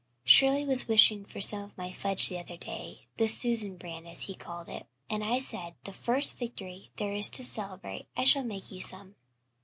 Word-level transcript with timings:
Shirley 0.23 0.65
was 0.65 0.87
wishing 0.87 1.25
for 1.25 1.39
some 1.41 1.61
of 1.61 1.77
my 1.77 1.91
fudge 1.91 2.27
the 2.27 2.39
other 2.39 2.57
day 2.57 3.05
the 3.17 3.27
Susan 3.27 3.77
brand, 3.77 4.07
as 4.07 4.23
he 4.23 4.33
called 4.33 4.67
it 4.67 4.87
and 5.11 5.23
I 5.23 5.37
said 5.37 5.75
'The 5.83 5.93
first 5.93 6.37
victory 6.39 6.89
there 6.95 7.13
is 7.13 7.29
to 7.29 7.43
celebrate 7.43 8.07
I 8.17 8.23
shall 8.23 8.43
make 8.43 8.71
you 8.71 8.81
some.' 8.81 9.13